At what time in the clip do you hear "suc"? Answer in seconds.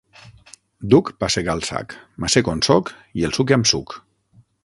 3.75-3.97